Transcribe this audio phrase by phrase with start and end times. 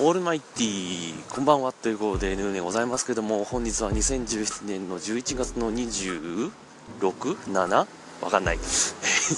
[0.00, 7.86] オールマイティ、こんばんはということで N でございますけども、本日は2017年の11月の 26?7?
[8.20, 8.58] わかんない。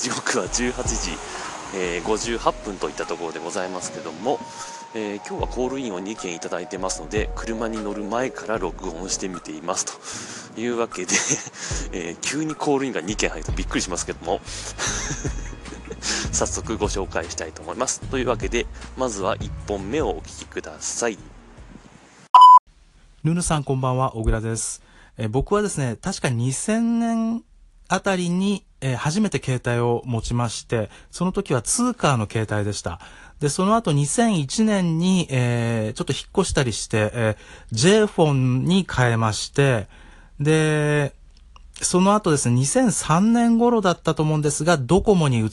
[0.00, 1.10] 時刻は18時、
[1.74, 4.40] えー、58分といったところでございますけども、
[4.94, 9.84] えー、今日はコールインを2件いただいてますので、車に乗る前から録音してみています
[10.54, 11.12] というわけで
[11.92, 14.40] えー、急にコールインが2件入るとびっくりしますけども
[16.36, 18.02] 早速ご紹介したいと思います。
[18.02, 18.66] というわけで、
[18.98, 21.16] まずは1本目をお聴きください。
[23.24, 24.82] ヌヌさんこんばんは、小倉です。
[25.16, 27.42] え僕はですね、確か2000年
[27.88, 33.00] あたりに、え初めて携帯を持ちまして、その時はツーカーの携帯でした。
[33.40, 39.88] で、その後2001年に、えー、ちょっと引っ越したりして、えー、J フォンに変えまして、
[40.38, 41.14] で、
[41.80, 45.50] その後ですね、2003年頃だったと思うんですが、ドコモに移っ、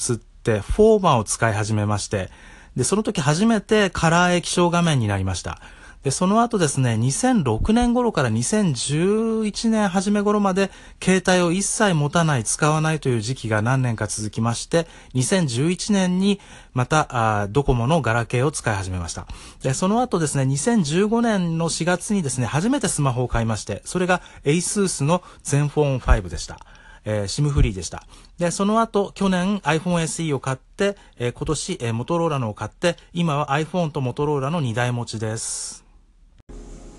[0.62, 2.30] フォーマを使い始めまして、
[2.76, 5.60] で、その時初めてカラー液晶画面になりました。
[6.04, 10.70] で、その後ですね、2006年頃から2011年初め頃まで、
[11.02, 14.86] 携帯を一切持たない、使わないという時期が何年か続きまして、
[15.16, 16.42] 2011年に
[16.74, 19.28] また、あドコモのガラケーを使い始めました。
[19.62, 26.60] で、その後ですね、2015年の4月にですね、初めてスマホを買いまして、それが ASUS の ZenFone 5でした。
[27.06, 28.04] えー、シムフリーでした。
[28.38, 35.84] で、その後、去年 iPhone SE を買って、えー、今年、えー、モトローラのを買って、今は iPhone とモトローラの2台持ちです。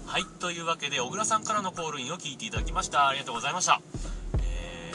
[0.06, 3.08] はい、というわけで、小倉さんからのコールインを聞いていただきました。
[3.08, 3.80] ありがとうございました。
[4.38, 4.92] え、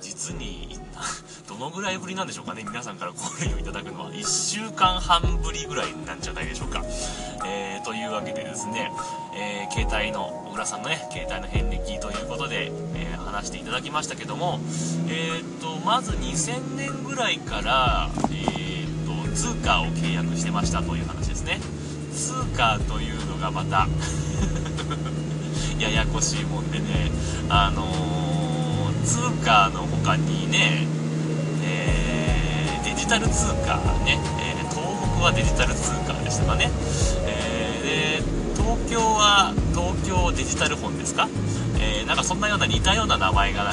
[0.00, 0.78] 実に、
[1.48, 4.12] どのぐらいぶりなんでしょうかね、皆さんからコールインをいただくのは。
[4.12, 6.82] 1週間半ぶりぐらいなんじゃないでしょうか。
[7.44, 8.90] えー、というわけでですね、
[9.34, 14.60] えー、携帯の、小倉さんのね、携帯の遍歴ということで、えー、話していただきましたけども、
[15.08, 21.58] えー、と、まず2000年ぐらいから、えー、と、通貨を契約してましたという話ですね。
[22.14, 23.88] 通貨というのがまた
[25.80, 27.10] ややこしいもんでね、
[27.48, 30.86] あのー、通貨の他にね、
[31.64, 34.82] えー、デジタル通貨ね、え、東
[35.16, 36.70] 北はデジタル通貨でしたかね、
[37.26, 38.41] えで
[38.72, 41.28] 東京は東京デジタル本ですか、
[41.78, 43.70] えなんかそんなような似たような名前が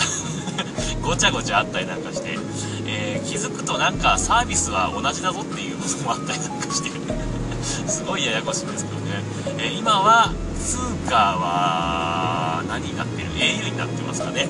[1.02, 2.38] ごちゃごちゃあったりなんかして、
[2.86, 6.92] え気づくとなんかサービスは同じだぞっていうこともあったりなんかして
[7.90, 9.24] すごいややこしいんですけどね、
[9.60, 10.78] え今は通
[11.10, 14.50] 貨は何になってる ?au になってますかね？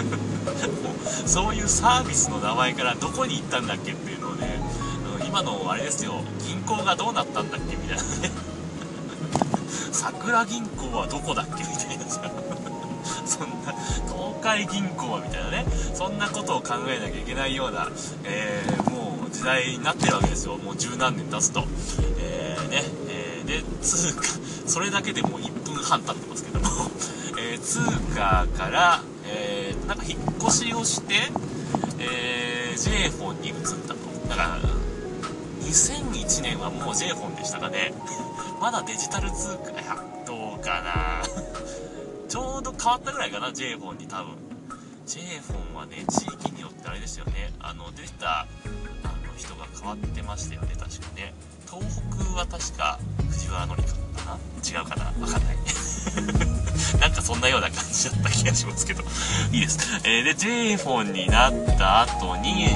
[1.26, 4.62] そういうサービスの名前からどこに行ったんだっけっていうのをね
[5.26, 6.22] 今のあれですよ。
[6.46, 8.57] 銀行がどうなったんだっけみたいなね。
[9.92, 11.64] 桜銀行はどこだっけ？
[11.64, 12.20] みたいなさ。
[13.24, 13.72] そんな
[14.06, 15.66] 東海銀行はみたいなね。
[15.94, 17.88] そんなことを考えなきゃいけないような、
[18.24, 20.56] えー、もう時代になってるわけですよ。
[20.56, 21.64] もう十何年経つと、
[22.18, 24.22] えー、ね、えー、で通貨。
[24.66, 26.66] それだけでもう1分半経ってますけども。
[27.40, 27.78] えー、通
[28.14, 30.18] 貨から、えー、なんか引っ
[30.48, 31.30] 越しをして、
[31.98, 33.54] えー、J フォンに移っ
[33.86, 33.96] たと。
[34.28, 34.58] だから、
[35.68, 37.92] 2001年はもう J フォンでしたかね。
[38.58, 41.22] まだデジタル通貨、いや、どうかな
[42.26, 44.34] ちょうど変わったぐらいかな、J フォンに多分。
[45.06, 47.52] J フォンはね、地域によってあれですよね。
[47.60, 51.34] あの、出た、あの人が変わってましたよね、確かね。
[51.70, 51.84] 東
[52.16, 52.98] 北は確か
[53.28, 54.38] 藤原紀香か
[54.72, 55.56] な違うかなわかんない。
[56.98, 59.02] なんかそんなような感じだった気がしますけど
[59.52, 59.78] いいです。
[60.04, 62.68] えー、で、J フォンになった後に、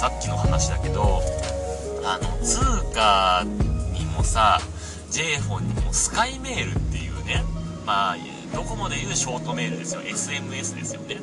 [0.00, 1.20] さっきの話だけど、
[2.06, 2.58] あの、通
[2.94, 3.44] 貨
[3.92, 4.58] にもさ、
[5.10, 7.44] J フォンにもスカイメールっていうね、
[7.84, 8.16] まあ、
[8.54, 10.00] ドコモでいうショートメールですよ。
[10.00, 11.18] SMS ですよね。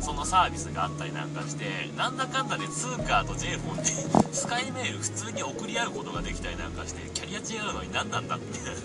[0.00, 1.64] そのサービスがあったりなんかして
[1.96, 3.84] なんだかんだでツーカーと J フォンで
[4.32, 8.76] スカイメール普通に送り合うことができたりなんかしてキャリア違うのに何なんだみたいなね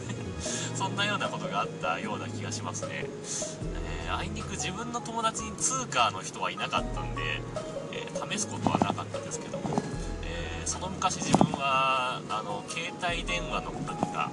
[0.75, 3.05] そんなようなことがあったような気がしますね、
[4.05, 7.21] えー、あいにく自分の友達にツーカーの人はいなかったんで、
[7.91, 9.63] えー、試すことはなかったですけども、
[10.23, 14.29] えー、その昔自分はあの携帯電話のこととか、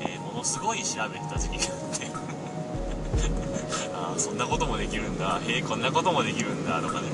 [0.00, 2.10] えものすごい調べてた時期があって
[3.94, 7.08] あそんなこともできるんだへえこんなこともできるんだとかね、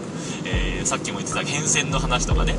[0.44, 2.54] え、さっきも言ってた変遷の話とかね、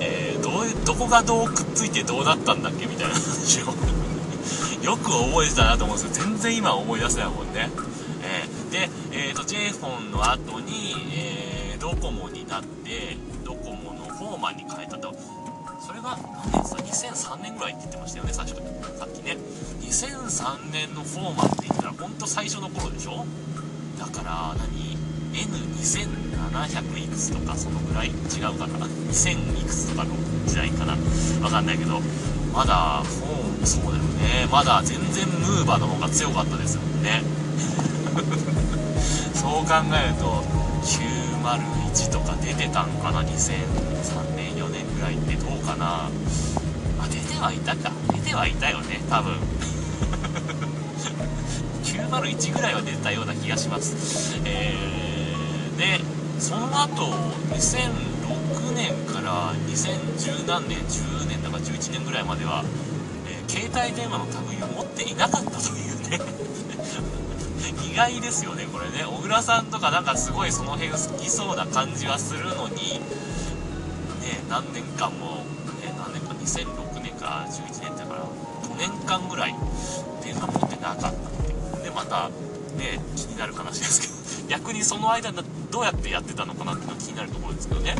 [0.00, 3.66] え、どうどこがどうくっついてどうなったんだっけみたいな話を
[4.84, 7.70] よく覚えてたなと思うんですけど全然今思い出せないもんね、
[8.22, 15.12] えー、で、えーと、J フォンの後に、えー、ドコモになってドコモのフォーマンに変えたと。
[15.84, 18.62] それが何年ですか2003年ぐらいって言ってましたよね最初さ
[19.04, 19.36] っきね。
[19.80, 23.26] 2003年のフォーマンって言ったらほんと最初の頃でしょ？
[23.98, 24.96] だから何
[25.34, 28.10] ？N2700 いくつとかそのぐらい？
[28.10, 28.14] 違う
[28.56, 30.14] かな？2000いくつとかの
[30.46, 30.92] 時代かな？
[31.42, 31.98] わかんないけど
[32.54, 34.46] まだ4そうだよね。
[34.52, 37.22] まだ全然ムーバーの方が強かったですもんね。
[39.34, 46.10] そう考えると901とか出てたんかな？2003年4年ぐらいってどうかな？
[47.00, 47.92] あ出てはいたか。
[48.12, 49.34] 出てはいたよね多分。
[51.84, 54.36] 901ぐらいは出たような気がします。
[54.44, 56.00] えー、で
[56.38, 57.12] その後
[57.50, 62.64] 2006年から2010何年10年だか11年ぐらいまでは、
[63.28, 66.18] えー、携帯電話の類を持っていなかったというね。
[67.68, 69.04] 意外ですよねこれね。
[69.04, 73.00] 小倉さんとかなんかすごいその辺好きそうな感じはするのに
[74.20, 75.44] ね何年間も、
[75.80, 79.54] ね、何年か2006年か11年だから5年間ぐらい
[80.24, 82.28] 電話持ってなかったってでまた
[82.76, 87.96] ね気になる話ですけど 逆にその間どうやってやってたのかなっていうのが気になるところですけどね、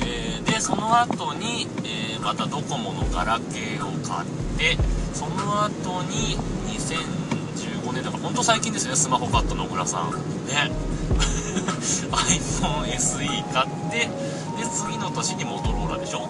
[0.00, 4.28] えー、でその後に、えー、またドコモのガラケーを買っ
[4.58, 4.78] て
[5.14, 6.36] その後に
[6.68, 7.25] 2015
[7.96, 10.10] 年だからほんと最近ですねスマホ買ったの小倉さん。
[10.46, 10.70] ね。
[12.12, 14.08] iPhone SE 買ってで
[14.70, 16.28] 次の年にモトローラでしょ？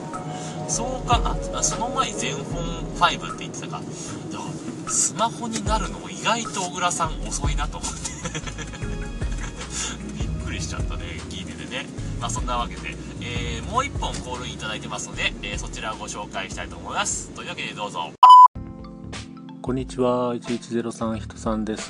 [0.68, 1.20] そうか
[1.54, 2.64] あその前全本
[2.96, 3.80] 5って言ってたか。
[3.80, 4.44] だか
[4.86, 7.96] らスマホになるのも意外と小倉さん遅いなと思って。
[10.18, 11.86] びっくりしちゃったね聞いててね。
[12.20, 17.30] まあそんなわけで、えー、もう1本コールいただいてますので、えー、そちらをご紹介したいと思います。
[17.30, 18.12] というわけでどうぞ。
[19.66, 20.32] こんにちは。
[20.36, 21.88] 1103人さんです。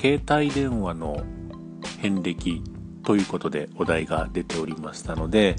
[0.00, 1.22] 携帯電話の
[2.00, 2.62] 遍歴
[3.02, 5.56] ということでお題が出ておりましたので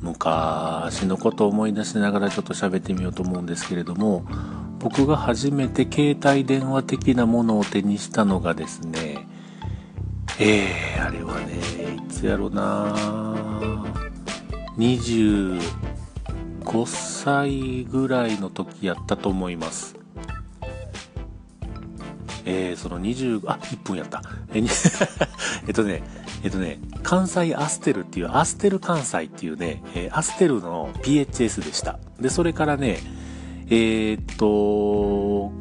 [0.00, 4.26] 昔のことを思い出しながらちょっと喋ってみようと思うんですけれども
[4.80, 9.28] 僕が初めて携帯電話的なものを手にしたのがですね
[10.40, 11.60] えー、あれはね
[11.94, 12.92] いつやろな。
[14.76, 15.60] 25
[16.86, 20.01] 歳ぐらいの時やったと思います。
[22.44, 24.22] えー、その20あ1分やった
[24.52, 24.62] え
[25.66, 26.02] えっとね
[26.42, 32.98] えっとね関西アステルっていうアステル関西っていうね、えー、アステルの PHS でしたでそれからね
[33.74, 35.52] えー、っと、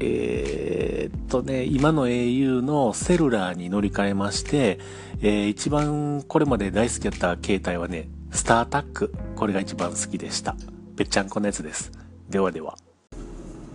[0.00, 4.80] えー、っとね、今の au のセルラーに乗り換えまして、
[5.20, 9.14] えー、一番これまで大好きだった携帯はね、スタータック。
[9.36, 10.56] これが一番好きでした。
[10.96, 11.92] ぺっちゃんこのやつです。
[12.28, 12.76] ではでは。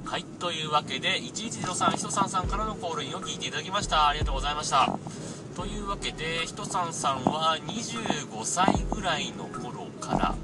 [0.07, 4.07] はい、というわけで、1103ひとさんからのコールインを聞いていただきました。
[4.07, 4.97] ありがとうございました。
[5.53, 10.35] というわけで、ひとさんさんは25歳ぐらいの頃から、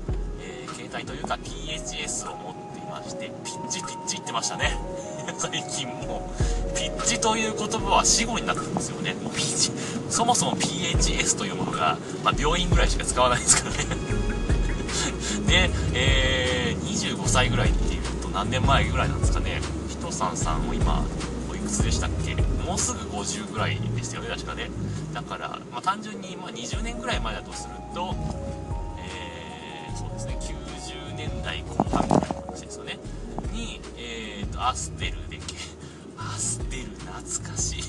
[0.42, 4.78] えー、携帯というか PHS を持っていましてピッチピッチ言ってましたね
[5.38, 6.30] 最近も
[6.70, 9.72] うピッチという言葉は死語になってるんですよねもうピッチ
[10.10, 13.86] そもそも PHS というものが、まあ、病院ぐらいしか使わないですからね
[15.48, 18.03] で、えー、25歳ぐらいっていう
[18.34, 19.62] 何年前ぐらいなんですかね。
[19.88, 21.06] ひとさんさんを今
[21.52, 22.34] おいくつでしたっけ。
[22.66, 24.72] もうすぐ50ぐらいですよね確かね。
[25.14, 28.16] だから、まあ、単純に、ま20年ぐらい前だとすると、
[28.98, 32.98] えー、そうですね90年代後半ぐらいな話ですよね。
[33.52, 35.44] に、えーと、アステルでけ
[36.18, 37.84] アステル懐かしい。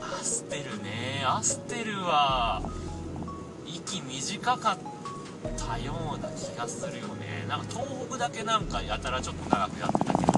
[0.00, 2.60] アステルねアステルは
[3.64, 4.90] 息短かった。
[5.78, 7.44] ような気がするよね。
[7.48, 10.32] なんか東北だけなんかやたらちょっと長くやってたけど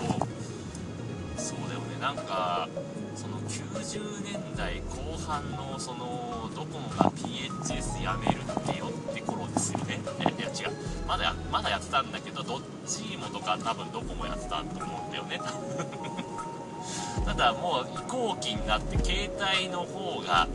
[1.37, 1.99] そうだよね。
[2.01, 2.69] なんか
[3.15, 10.01] その90年代後半のそのドコモが PHS やめるってよって頃ですよね。
[10.21, 10.77] いやいや違う。
[11.07, 15.41] まだまだやってたんだけどどっちもとか多分どこもやってたと思うんだよね。
[17.25, 20.49] ただもう移行期になって携帯の方が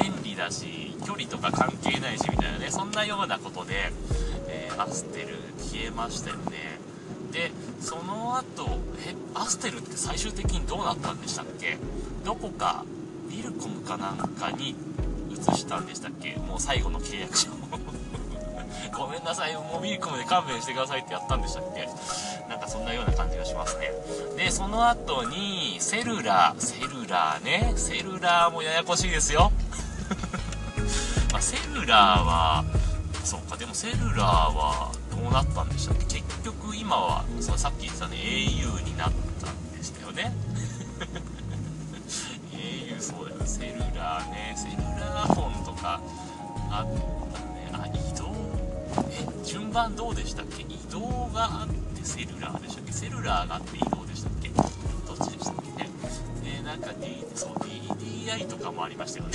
[0.00, 3.92] 便利だし距離とか関係ないしみたいなねそんなようなことで、
[4.48, 6.78] えー、アステル消えましたよね。
[7.32, 7.50] で
[7.80, 11.76] その後えアステルって最終的にどうなったんでしたっけ？
[12.24, 12.84] どこか
[13.30, 14.74] ビルコムかなんかに
[15.30, 16.36] 移したんでしたっけ？
[16.36, 17.50] もう最後の契約書。
[18.96, 21.86] ごめんなさい、もうミルコムで勘弁してくださいってやったんでしたっけ？
[22.48, 23.90] なんかそんなような感じがしますね。
[24.36, 29.52] で、その後に、セルラー、セルラーね、セルラーもややこしいですよ。
[31.36, 32.64] まあ、セルラーは、
[33.22, 36.06] そっか、でもセルラーはどうなったんでしたっけ？
[36.22, 39.12] 結局今は、そのさっき言ってたね、au になっ
[39.44, 40.32] たんでしたよね。
[42.56, 46.00] au そうだよ、セルラーね、セルラーフォンとか、
[46.70, 46.92] あっ
[47.34, 48.32] たね、あ、移動？
[49.10, 50.62] え順番どうでしたっけ？
[50.62, 52.92] 移動があってセルラーでしたっけ？
[52.92, 54.48] セルラーがあって移動でしたっけ？
[54.48, 54.64] どっ
[55.18, 55.90] ちでしたっけね？
[56.46, 59.32] えー、なんか、D、そう DDI とかもありましたよね。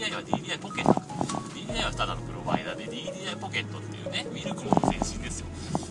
[0.00, 0.92] DDI は DDI ポケット。
[1.52, 5.46] DDI はただのプロバイダーで DDI ポケットっていうねミルクモの前身ですよ。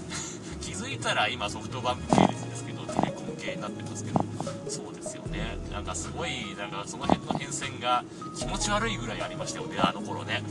[0.62, 4.20] 気づいたら今ソフトバンク系列ですけどテレコム系になってますけど
[4.68, 5.60] そうですよね。
[5.72, 8.04] なんかすごいなんかその辺の変遷が
[8.36, 10.42] 気持ち悪いぐらいありましたよねあの頃ね。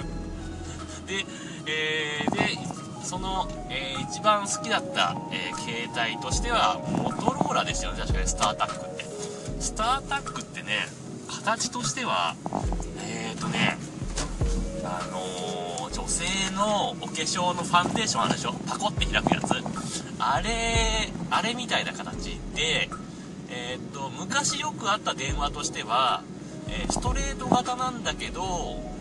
[1.08, 1.24] で、
[1.64, 2.58] えー、で
[3.02, 8.28] その、えー、一番好きだった、えー、携帯としてはモトローラですよね確かに。
[8.28, 9.04] スタータックって。
[9.58, 11.01] スタータックってね
[11.36, 12.36] 形としては
[13.04, 13.78] えっ、ー、とね
[14.84, 16.24] あのー、女性
[16.54, 18.52] のお化粧のファンデーションあるでしょ？
[18.66, 19.54] パコって開くやつ。
[20.18, 20.50] あれ
[21.30, 22.88] あれみたいな形で
[23.50, 26.22] えっ、と昔よくあった電話としては、
[26.68, 28.42] えストレート型なんだけど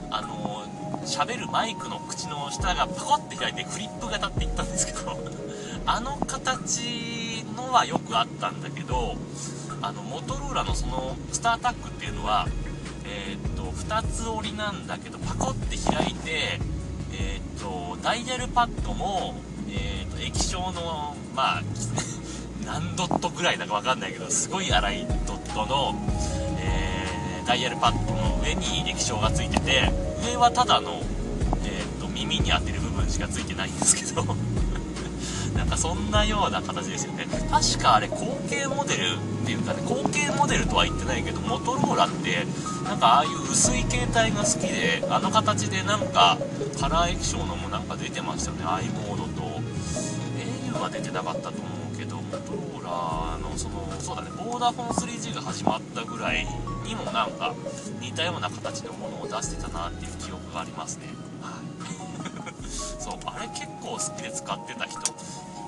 [0.10, 0.66] あの
[1.06, 5.18] 喋るマイクの口の下がパコって開いてフリップ型って言ったんですけど
[5.86, 9.16] あの形のはよくあったんだけど
[9.82, 12.48] あのモトローラのそのスタータックっていうのは
[13.06, 16.60] えー、っと2つ折りなんだけどパコって開いて
[17.14, 19.36] えー、っとダイヤルパッドも、
[19.70, 21.64] えー、っと液晶のまあ
[22.66, 25.96] 何ドットぐらいだか分かんないけどすごい粗いドットの、
[26.60, 29.92] えダイヤルパッドの上に液晶がついてて
[30.24, 31.02] 上はただの、
[31.66, 34.61] えっと耳に当てる部分しかついてないんですけど。
[35.72, 37.26] かそんなような形ですよね。
[37.50, 42.46] 確かあれ後継モデルっていうかね後継モデルとは言ってないけどモトローラって
[42.84, 46.38] なんかああいう薄い携帯が好きであの形でなんか
[46.80, 48.66] カラー液晶のもなんか出てましたよね。
[48.66, 49.42] i モードと。
[50.76, 56.46] au は出てなかったと思うけどモトローラのそのそうだねボーダーフォン 3G が始まったぐらい
[56.84, 57.54] にもなんか
[58.02, 61.06] 似たような形のものを出してたなっていう記憶がありますね。
[61.42, 62.66] はい。
[62.68, 65.00] そうあれ結構好きで使ってた人。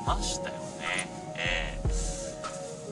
[0.05, 1.09] ましたよね。
[1.35, 1.87] えー、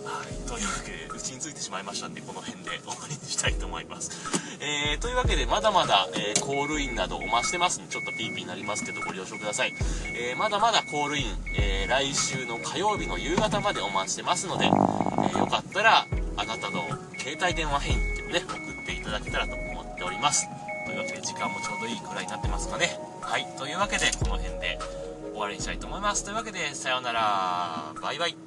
[0.05, 4.11] はいというわけでうちについてしまいましたんでこの辺で終わりにしたいと思います。
[4.59, 7.79] えー、というわけでまだまだ、えー、コールインなどお待ちしてます。
[7.79, 9.73] んでちょっとピーピーになりますけどご了承ください、
[10.15, 11.25] えー、まだまだコールイン、
[11.57, 16.05] え来週の火曜日の夕方までお待ちしてますので、えよかったら
[16.37, 16.87] あなたの
[17.17, 20.47] 携帯電話返事をね送っていただけたらと思っております。
[20.85, 22.97] というわけで時間もちょうどいいくらいになってますかね。
[23.21, 24.79] はいというわけでこの辺で。
[25.41, 26.23] 終わりにしたいと思います。
[26.23, 27.93] というわけでさようなら。
[27.99, 28.40] バイバイ。